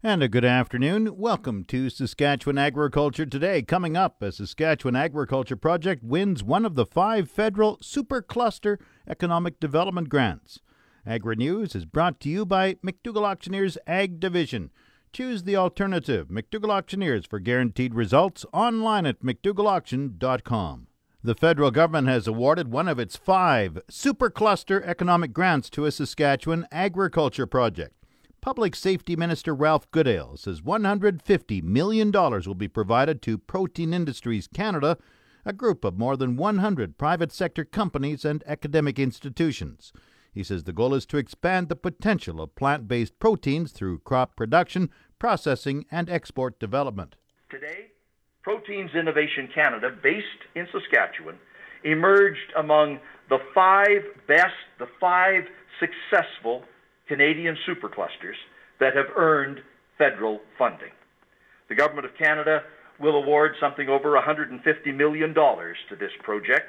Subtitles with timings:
[0.00, 1.16] And a good afternoon.
[1.16, 3.62] Welcome to Saskatchewan Agriculture Today.
[3.62, 10.08] Coming up, a Saskatchewan Agriculture Project wins one of the five federal Supercluster Economic Development
[10.08, 10.60] Grants.
[11.04, 14.70] Agri News is brought to you by McDougall Auctioneers Ag Division.
[15.12, 20.86] Choose the alternative, McDougall Auctioneers, for guaranteed results online at McDougallAuction.com.
[21.24, 26.68] The federal government has awarded one of its five Supercluster Economic Grants to a Saskatchewan
[26.70, 27.97] agriculture project.
[28.48, 34.96] Public Safety Minister Ralph Goodale says $150 million will be provided to Protein Industries Canada,
[35.44, 39.92] a group of more than 100 private sector companies and academic institutions.
[40.32, 44.34] He says the goal is to expand the potential of plant based proteins through crop
[44.34, 47.16] production, processing, and export development.
[47.50, 47.88] Today,
[48.42, 51.36] Proteins Innovation Canada, based in Saskatchewan,
[51.84, 55.42] emerged among the five best, the five
[55.78, 56.64] successful
[57.08, 58.36] Canadian superclusters
[58.80, 59.60] that have earned
[59.96, 60.92] federal funding.
[61.68, 62.62] The Government of Canada
[63.00, 66.66] will award something over $150 million to this project.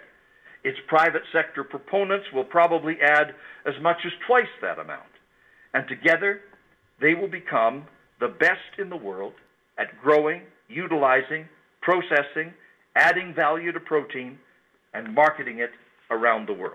[0.63, 3.33] Its private sector proponents will probably add
[3.65, 5.03] as much as twice that amount.
[5.73, 6.41] And together,
[6.99, 7.85] they will become
[8.19, 9.33] the best in the world
[9.77, 11.47] at growing, utilizing,
[11.81, 12.53] processing,
[12.95, 14.37] adding value to protein,
[14.93, 15.71] and marketing it
[16.11, 16.73] around the world.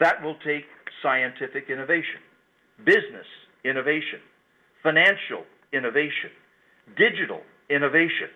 [0.00, 0.64] That will take
[1.02, 2.20] scientific innovation
[2.84, 3.26] business
[3.64, 4.20] innovation,
[4.82, 6.30] financial innovation,
[6.96, 8.28] digital innovation,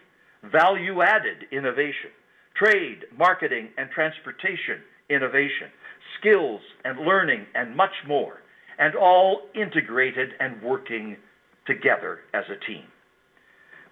[0.50, 2.11] value added innovation,
[2.56, 4.80] trade, marketing, and transportation
[5.11, 5.70] innovation,
[6.19, 8.38] skills and learning, and much more,
[8.78, 11.16] and all integrated and working
[11.66, 12.84] together as a team.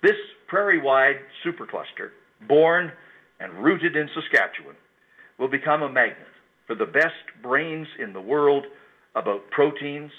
[0.02, 0.16] This
[0.48, 2.10] prairie wide supercluster,
[2.48, 2.92] born
[3.40, 4.76] and rooted in Saskatchewan,
[5.38, 6.28] will become a magnet
[6.66, 8.64] for the best brains in the world
[9.14, 10.10] about proteins,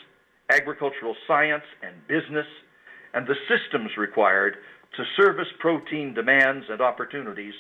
[0.52, 2.46] agricultural science and business,
[3.14, 4.58] and the systems required
[4.98, 7.54] to service protein demands and opportunities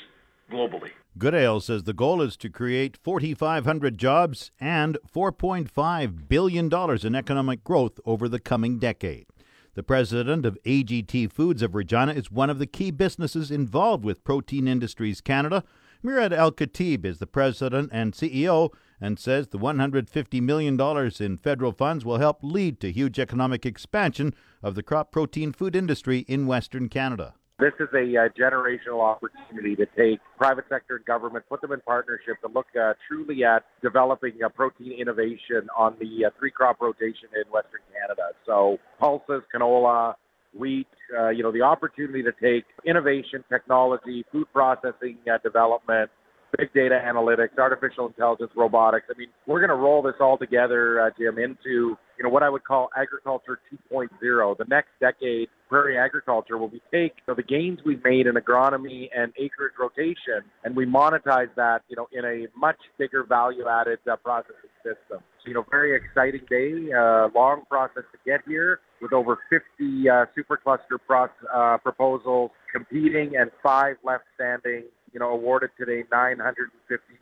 [0.51, 0.91] globally.
[1.17, 6.69] Goodale says the goal is to create 4,500 jobs and $4.5 billion
[7.05, 9.25] in economic growth over the coming decade.
[9.73, 14.23] The president of AGT Foods of Regina is one of the key businesses involved with
[14.23, 15.63] Protein Industries Canada.
[16.01, 18.69] Murad Al-Katib is the president and CEO
[18.99, 20.79] and says the $150 million
[21.19, 24.33] in federal funds will help lead to huge economic expansion
[24.63, 27.33] of the crop protein food industry in Western Canada.
[27.57, 31.79] This is a uh, generational opportunity to take private sector and government, put them in
[31.79, 36.81] partnership to look uh, truly at developing a protein innovation on the uh, three crop
[36.81, 38.31] rotation in Western Canada.
[38.45, 40.15] So pulses, canola,
[40.53, 46.11] wheat, uh, you know, the opportunity to take innovation, technology, food processing uh, development,
[46.57, 49.07] big data analytics, artificial intelligence, robotics.
[49.09, 52.43] I mean, we're going to roll this all together, uh, Jim, into you know what
[52.43, 53.59] I would call agriculture
[53.91, 54.57] 2.0.
[54.57, 58.35] The next decade, prairie agriculture will be take you know, the gains we've made in
[58.35, 63.99] agronomy and acreage rotation, and we monetize that, you know, in a much bigger value-added
[64.09, 65.19] uh, processing system.
[65.43, 70.09] So, you know, very exciting day, uh, long process to get here, with over 50
[70.09, 74.83] uh, supercluster pro- uh, proposals competing and five left standing
[75.15, 76.43] you know, awarded today $950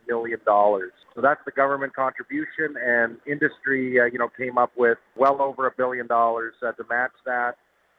[0.07, 0.39] million.
[0.45, 5.67] So that's the government contribution, and industry, uh, you know, came up with well over
[5.67, 7.53] a billion dollars uh, to match that.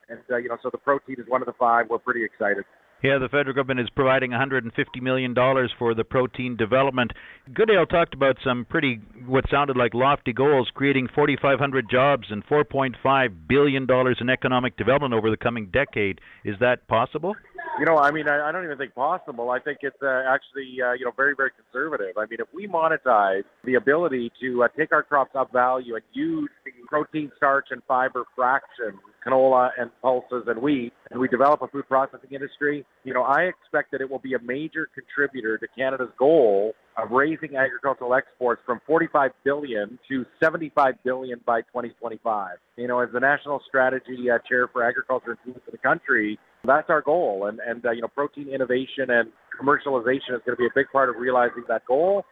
[0.08, 1.86] And, uh, you know, so the protein is one of the five.
[1.88, 2.64] We're pretty excited.
[3.04, 5.34] Yeah, the federal government is providing $150 million
[5.78, 7.12] for the protein development.
[7.52, 13.28] Goodale talked about some pretty, what sounded like lofty goals, creating 4,500 jobs and $4.5
[13.46, 13.86] billion
[14.20, 16.20] in economic development over the coming decade.
[16.44, 17.34] Is that possible?
[17.76, 19.50] You know, I mean, I, I don't even think possible.
[19.50, 22.16] I think it's uh, actually, uh, you know, very, very conservative.
[22.16, 26.04] I mean, if we monetize the ability to uh, take our crops up value and
[26.12, 31.62] use the protein, starch, and fiber fraction, canola and pulses and wheat, and we develop
[31.62, 35.58] a food processing industry, you know, I expect that it will be a major contributor
[35.58, 42.56] to Canada's goal of raising agricultural exports from 45 billion to 75 billion by 2025.
[42.76, 46.38] You know, as the national strategy uh, chair for agriculture and food for the country,
[46.64, 47.46] that's our goal.
[47.46, 49.30] And, and uh, you know, protein innovation and
[49.60, 52.24] commercialization is going to be a big part of realizing that goal.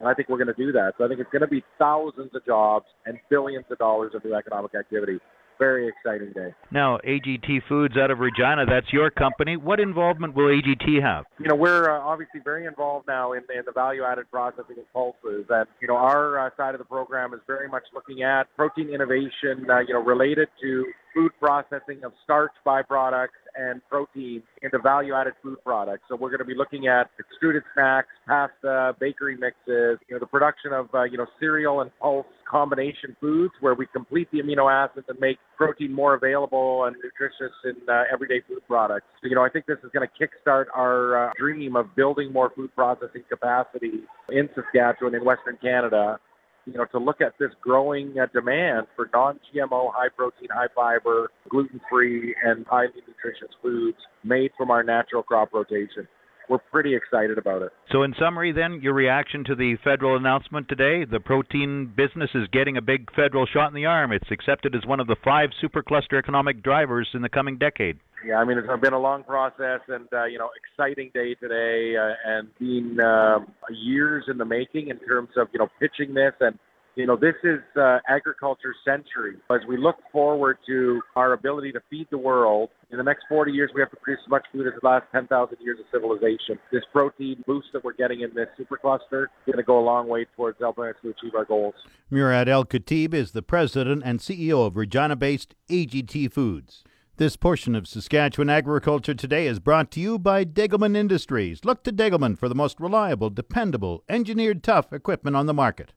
[0.00, 0.92] And I think we're going to do that.
[0.98, 4.24] So I think it's going to be thousands of jobs and billions of dollars of
[4.24, 5.18] new economic activity
[5.58, 6.54] very exciting day.
[6.70, 9.56] Now, AGT Foods out of Regina, that's your company.
[9.56, 11.24] What involvement will AGT have?
[11.38, 15.46] You know, we're uh, obviously very involved now in, in the value-added processing of pulses,
[15.48, 18.90] and you know, our uh, side of the program is very much looking at protein
[18.90, 20.84] innovation, uh, you know, related to
[21.16, 26.02] food processing of starch byproducts and protein into value-added food products.
[26.08, 30.26] So we're going to be looking at extruded snacks, pasta, bakery mixes, you know, the
[30.26, 34.70] production of uh, you know cereal and pulse combination foods where we complete the amino
[34.70, 39.06] acids and make protein more available and nutritious in uh, everyday food products.
[39.22, 42.32] So, you know, I think this is going to kickstart our uh, dream of building
[42.32, 46.18] more food processing capacity in Saskatchewan in Western Canada
[46.66, 52.66] you know, to look at this growing uh, demand for non-GMO, high-protein, high-fiber, gluten-free, and
[52.66, 56.08] highly nutritious foods made from our natural crop rotation.
[56.48, 57.72] We're pretty excited about it.
[57.90, 62.46] So, in summary, then, your reaction to the federal announcement today: the protein business is
[62.52, 64.12] getting a big federal shot in the arm.
[64.12, 67.98] It's accepted as one of the five supercluster economic drivers in the coming decade.
[68.24, 71.96] Yeah, I mean it's been a long process and uh, you know exciting day today
[71.96, 73.40] uh, and been uh,
[73.70, 76.58] years in the making in terms of you know pitching this and
[76.96, 79.36] you know this is uh, agriculture century.
[79.50, 83.52] As we look forward to our ability to feed the world in the next 40
[83.52, 86.58] years, we have to produce as much food as the last 10,000 years of civilization.
[86.72, 90.08] This protein boost that we're getting in this supercluster is going to go a long
[90.08, 91.74] way towards helping us to achieve our goals.
[92.10, 96.82] Murad Al-Katib is the president and CEO of Regina-based AGT Foods.
[97.18, 101.64] This portion of Saskatchewan Agriculture Today is brought to you by Degelman Industries.
[101.64, 105.94] Look to Degelman for the most reliable, dependable, engineered tough equipment on the market.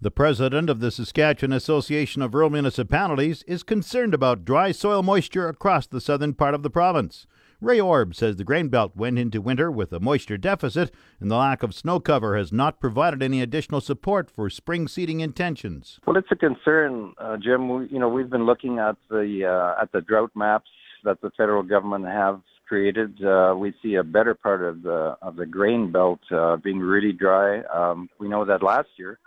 [0.00, 5.48] The president of the Saskatchewan Association of Rural Municipalities is concerned about dry soil moisture
[5.48, 7.26] across the southern part of the province.
[7.64, 11.36] Ray Orb says the grain belt went into winter with a moisture deficit, and the
[11.36, 15.98] lack of snow cover has not provided any additional support for spring seeding intentions.
[16.06, 17.70] Well, it's a concern, uh, Jim.
[17.70, 20.68] We, you know, we've been looking at the uh, at the drought maps
[21.04, 23.24] that the federal government have created.
[23.24, 27.12] Uh, we see a better part of the of the grain belt uh, being really
[27.12, 27.62] dry.
[27.62, 29.18] Um, we know that last year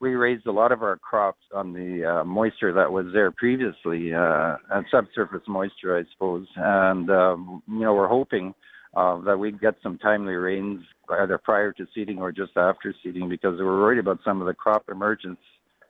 [0.00, 4.12] we raised a lot of our crops on the uh, moisture that was there previously,
[4.12, 6.46] uh, and subsurface moisture, I suppose.
[6.56, 8.54] And um, you know, we're hoping
[8.94, 13.28] uh, that we'd get some timely rains either prior to seeding or just after seeding,
[13.28, 15.38] because we're worried about some of the crop emergence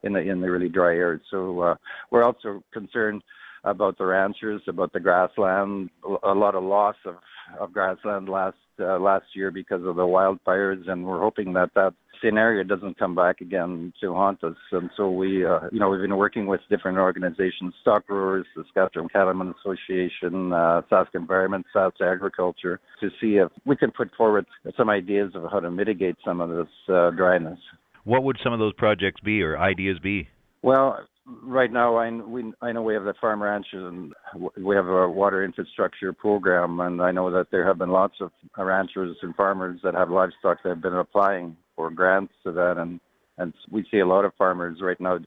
[0.02, 1.22] in the in the really dry areas.
[1.30, 1.74] So uh,
[2.10, 3.22] we're also concerned
[3.66, 5.90] about the ranchers, about the grassland.
[6.22, 7.16] A lot of loss of
[7.60, 11.94] of grassland last uh, last year because of the wildfires, and we're hoping that that
[12.22, 14.56] scenario doesn't come back again to haunt us.
[14.72, 18.64] And so we, uh, you know, we've been working with different organizations, Stock Growers, the
[18.64, 24.46] Saskatchewan Cattlemen Association, uh, Sask Environment, Sask Agriculture, to see if we can put forward
[24.76, 27.58] some ideas of how to mitigate some of this uh, dryness.
[28.04, 30.28] What would some of those projects be or ideas be?
[30.62, 34.12] Well, right now I, we, I know we have the farm ranches and
[34.56, 38.30] we have a water infrastructure program and I know that there have been lots of
[38.56, 43.00] ranchers and farmers that have livestock that have been applying for grants to that and
[43.38, 45.18] and we see a lot of farmers right now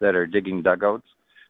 [0.00, 1.04] that are digging dugouts.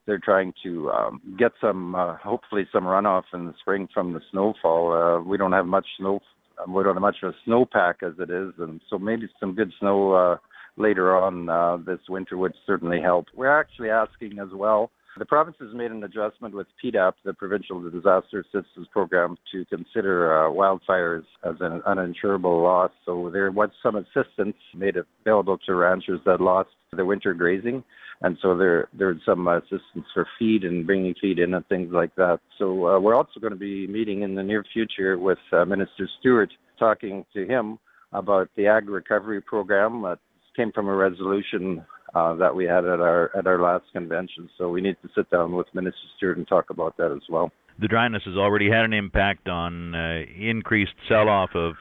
[0.07, 4.21] They're trying to um, get some uh, hopefully some runoff in the spring from the
[4.33, 4.93] snowfall.
[4.93, 6.21] Uh, we don't have much snow
[6.69, 9.73] we don't have much of a snowpack as it is and so maybe some good
[9.79, 10.37] snow uh,
[10.77, 13.27] later on uh, this winter would certainly help.
[13.35, 14.91] We're actually asking as well.
[15.19, 20.47] The province has made an adjustment with PDAP, the Provincial Disaster Assistance Program, to consider
[20.47, 22.93] uh, wildfires as an uninsurable loss.
[23.05, 27.83] So there was some assistance made available to ranchers that lost their winter grazing,
[28.23, 32.15] and so there there's some assistance for feed and bringing feed in and things like
[32.15, 32.39] that.
[32.59, 36.09] So uh, we're also going to be meeting in the near future with uh, Minister
[36.21, 37.79] Stewart, talking to him
[38.13, 40.05] about the ag recovery program.
[40.05, 40.17] Uh,
[40.57, 44.49] came from a resolution uh, that we had at our at our last convention.
[44.59, 47.51] So we need to sit down with Minister Stewart and talk about that as well.
[47.81, 51.75] The dryness has already had an impact on uh, increased sell-off of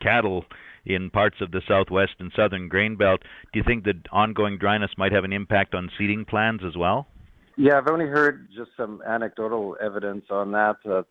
[0.00, 0.44] cattle
[0.86, 3.20] in parts of the southwest and southern grain belt.
[3.52, 7.06] Do you think that ongoing dryness might have an impact on seeding plans as well?
[7.56, 10.76] Yeah, I've only heard just some anecdotal evidence on that.
[10.88, 11.02] Uh,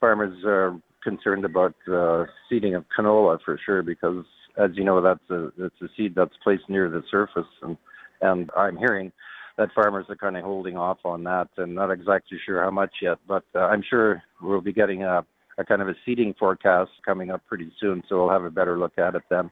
[0.00, 4.24] farmers are concerned about uh, seeding of canola for sure because
[4.56, 7.76] as you know, that's a that's a seed that's placed near the surface, and
[8.20, 9.12] and I'm hearing
[9.58, 12.94] that farmers are kind of holding off on that, and not exactly sure how much
[13.02, 13.18] yet.
[13.26, 15.24] But uh, I'm sure we'll be getting a,
[15.58, 18.78] a kind of a seeding forecast coming up pretty soon, so we'll have a better
[18.78, 19.50] look at it then.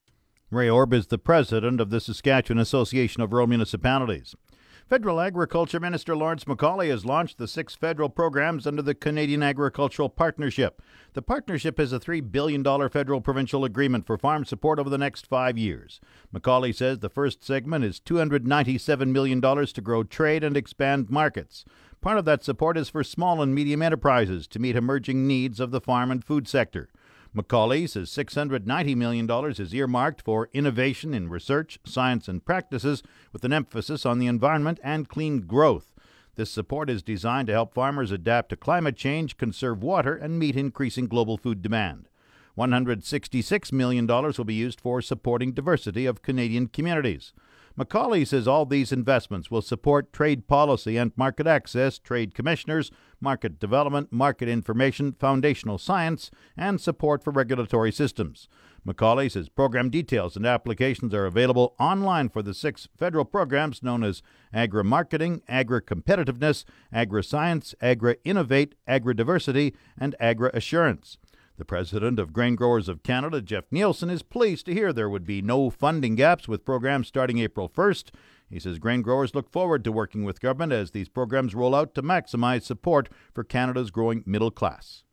[0.49, 4.35] Ray Orb is the president of the Saskatchewan Association of Rural Municipalities.
[4.91, 10.09] Federal Agriculture Minister Lawrence MacAulay has launched the six federal programs under the Canadian Agricultural
[10.09, 10.81] Partnership.
[11.13, 15.27] The partnership is a $3 billion federal provincial agreement for farm support over the next
[15.27, 16.01] five years.
[16.35, 21.63] MacAulay says the first segment is $297 million to grow trade and expand markets.
[22.01, 25.71] Part of that support is for small and medium enterprises to meet emerging needs of
[25.71, 26.89] the farm and food sector.
[27.33, 33.53] MacAulay says $690 million is earmarked for innovation in research, science, and practices with an
[33.53, 35.93] emphasis on the environment and clean growth.
[36.35, 40.57] This support is designed to help farmers adapt to climate change, conserve water, and meet
[40.57, 42.09] increasing global food demand.
[42.57, 47.31] $166 million will be used for supporting diversity of Canadian communities.
[47.81, 53.59] MacAulay says all these investments will support trade policy and market access, trade commissioners, market
[53.59, 58.47] development, market information, foundational science, and support for regulatory systems.
[58.85, 64.03] MacAulay says program details and applications are available online for the six federal programs known
[64.03, 64.21] as
[64.53, 71.17] Agri Marketing, Agri Competitiveness, Agri Science, Agri Innovate, Agri Diversity, and Agri Assurance.
[71.61, 75.27] The president of Grain Growers of Canada, Jeff Nielsen, is pleased to hear there would
[75.27, 78.09] be no funding gaps with programs starting April 1st.
[78.49, 81.93] He says grain growers look forward to working with government as these programs roll out
[81.93, 85.03] to maximize support for Canada's growing middle class.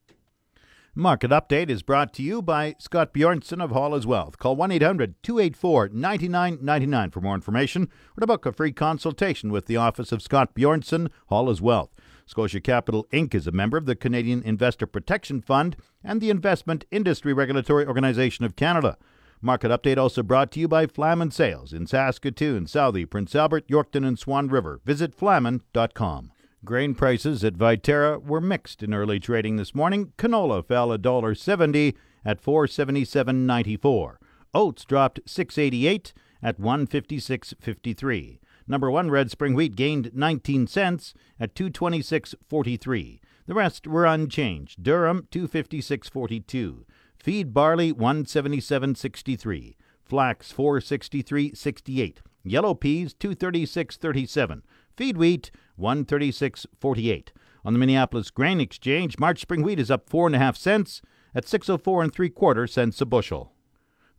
[0.94, 4.38] Market Update is brought to you by Scott Bjornson of Hall as Wealth.
[4.38, 9.66] Call 1 800 284 9999 for more information or to book a free consultation with
[9.66, 11.90] the office of Scott Bjornson, Hall as Wealth.
[12.28, 13.34] Scotia Capital Inc.
[13.34, 18.44] is a member of the Canadian Investor Protection Fund and the Investment Industry Regulatory Organization
[18.44, 18.98] of Canada.
[19.40, 24.06] Market update also brought to you by Flaman Sales in Saskatoon, Southey, Prince Albert, Yorkton,
[24.06, 24.80] and Swan River.
[24.84, 26.32] Visit flaman.com.
[26.64, 30.12] Grain prices at Viterra were mixed in early trading this morning.
[30.18, 31.94] Canola fell $1.70
[32.26, 34.16] at 477.94.
[34.52, 38.38] Oats dropped 688 at 156.53.
[38.68, 43.20] Number 1 red spring wheat gained 19 cents at 226.43.
[43.46, 44.82] The rest were unchanged.
[44.82, 46.84] Durum 256.42.
[47.18, 49.74] Feed barley 177.63.
[50.04, 52.18] Flax 463.68.
[52.44, 54.62] Yellow peas 236.37.
[54.96, 57.28] Feed wheat 136.48.
[57.64, 61.00] On the Minneapolis Grain Exchange, March spring wheat is up four and a half cents
[61.34, 63.52] at 604 and three quarter cents a bushel.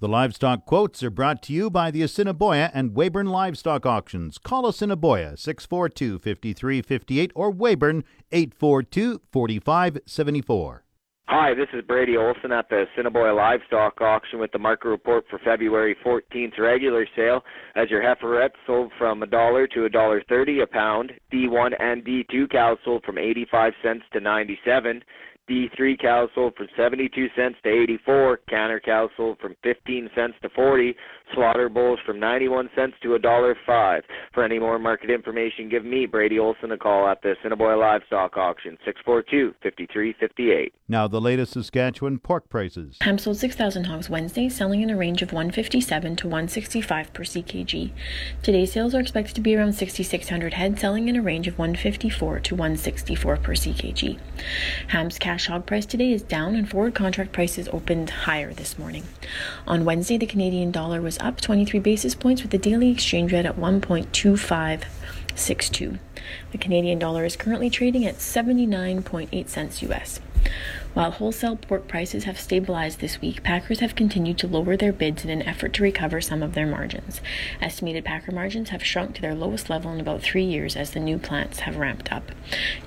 [0.01, 4.37] The livestock quotes are brought to you by the Assiniboia and Weyburn Livestock Auctions.
[4.37, 10.85] Call Assiniboia 642 5358 or Weyburn 842 4574.
[11.27, 15.37] Hi, this is Brady Olson at the Assiniboia Livestock Auction with the market report for
[15.39, 17.43] February 14th regular sale.
[17.75, 22.05] As your heiferettes sold from a dollar to a dollar thirty a pound, D1 and
[22.05, 25.03] D2 cows sold from 85 cents to 97.
[25.49, 28.39] D3 cows sold from 72 cents to 84.
[28.47, 30.95] canner cows sold from 15 cents to 40.
[31.33, 34.03] Slaughter bulls from 91 cents to a dollar five.
[34.33, 38.35] For any more market information, give me Brady Olson a call at the Assiniboia Livestock
[38.37, 38.77] Auction
[39.07, 40.71] 642-5358.
[40.87, 42.97] Now the latest Saskatchewan pork prices.
[43.01, 47.91] Ham sold 6,000 hogs Wednesday, selling in a range of 157 to 165 per ckg.
[48.41, 52.39] Today's sales are expected to be around 6,600 head, selling in a range of 154
[52.39, 54.19] to 164 per ckg.
[54.87, 59.03] Ham's cash hog price today is down, and forward contract prices opened higher this morning.
[59.67, 63.45] On Wednesday, the Canadian dollar was up 23 basis points with the daily exchange rate
[63.45, 65.99] at 1.2562.
[66.51, 70.21] The Canadian dollar is currently trading at 79.8 cents US.
[70.93, 75.23] While wholesale pork prices have stabilized this week, packers have continued to lower their bids
[75.23, 77.21] in an effort to recover some of their margins.
[77.61, 80.99] Estimated packer margins have shrunk to their lowest level in about three years as the
[80.99, 82.31] new plants have ramped up.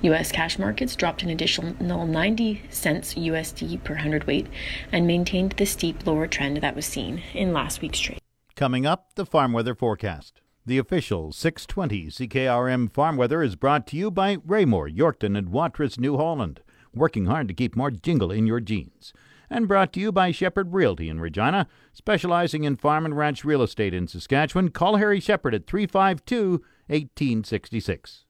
[0.01, 0.31] U.S.
[0.33, 4.47] cash markets dropped an additional 90 cents USD per hundredweight
[4.91, 8.19] and maintained the steep lower trend that was seen in last week's trade.
[8.55, 10.41] Coming up, the farm weather forecast.
[10.65, 15.97] The official 620 CKRM farm weather is brought to you by Raymore, Yorkton, and Watrous,
[15.97, 16.61] New Holland
[16.95, 19.13] working hard to keep more jingle in your jeans.
[19.49, 23.61] And brought to you by Shepherd Realty in Regina, specializing in farm and ranch real
[23.61, 24.69] estate in Saskatchewan.
[24.69, 28.25] Call Harry Shepherd at 352 1866.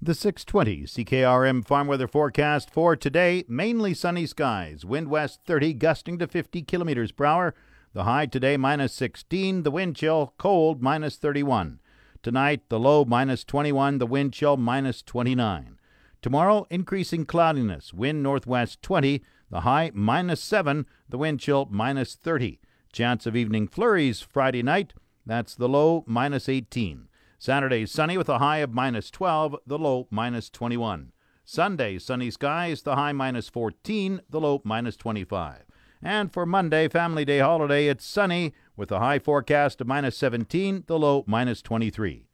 [0.00, 6.18] The 620 CKRM farm weather forecast for today mainly sunny skies, wind west 30, gusting
[6.18, 7.54] to 50 kilometers per hour.
[7.94, 11.80] The high today minus 16, the wind chill cold minus 31.
[12.22, 15.75] Tonight, the low minus 21, the wind chill minus 29.
[16.22, 22.60] Tomorrow, increasing cloudiness, wind northwest 20, the high minus 7, the wind chill minus 30.
[22.92, 24.94] Chance of evening flurries Friday night,
[25.24, 27.08] that's the low minus 18.
[27.38, 31.12] Saturday, sunny with a high of minus 12, the low minus 21.
[31.44, 35.64] Sunday, sunny skies, the high minus 14, the low minus 25.
[36.02, 40.84] And for Monday, Family Day holiday, it's sunny with a high forecast of minus 17,
[40.86, 42.24] the low minus 23.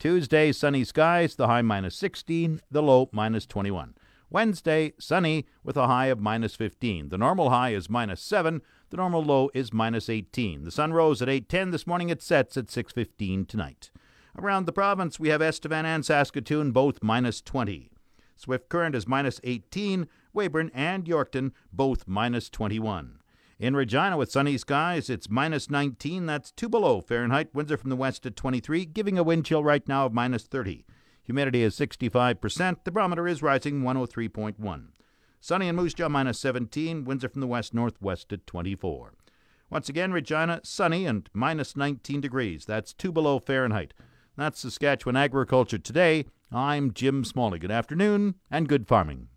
[0.00, 3.94] Tuesday, sunny skies, the high minus 16, the low minus 21.
[4.30, 7.10] Wednesday, sunny with a high of minus 15.
[7.10, 10.64] The normal high is minus 7, the normal low is minus 18.
[10.64, 13.90] The sun rose at 8:10 this morning, it sets at 6:15 tonight.
[14.38, 17.90] Around the province, we have Estevan and Saskatoon both minus 20.
[18.36, 23.19] Swift Current is minus 18, Weyburn and Yorkton both minus 21.
[23.60, 26.24] In Regina with sunny skies, it's minus 19.
[26.24, 27.54] That's two below Fahrenheit.
[27.54, 30.44] Winds are from the west at 23, giving a wind chill right now of minus
[30.44, 30.86] 30.
[31.24, 32.84] Humidity is 65%.
[32.84, 34.86] The barometer is rising 103.1.
[35.42, 37.04] Sunny in Moose Jaw minus 17.
[37.04, 39.12] Winds are from the west northwest at 24.
[39.68, 42.64] Once again, Regina, sunny and minus 19 degrees.
[42.64, 43.92] That's two below Fahrenheit.
[44.38, 46.24] That's Saskatchewan Agriculture Today.
[46.50, 47.58] I'm Jim Smalley.
[47.58, 49.28] Good afternoon and good farming.